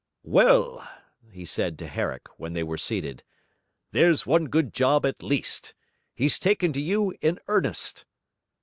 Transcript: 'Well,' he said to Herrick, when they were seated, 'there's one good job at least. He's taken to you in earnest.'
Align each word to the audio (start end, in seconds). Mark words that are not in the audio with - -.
'Well,' 0.23 0.83
he 1.31 1.45
said 1.45 1.77
to 1.77 1.85
Herrick, 1.85 2.25
when 2.39 2.53
they 2.53 2.63
were 2.63 2.75
seated, 2.79 3.23
'there's 3.91 4.25
one 4.25 4.45
good 4.45 4.73
job 4.73 5.05
at 5.05 5.21
least. 5.21 5.75
He's 6.15 6.39
taken 6.39 6.73
to 6.73 6.81
you 6.81 7.13
in 7.21 7.37
earnest.' 7.47 8.05